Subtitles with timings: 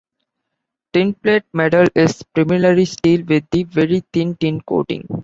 [0.93, 5.07] Tinplate metal is primarily steel with a very thin tin coating.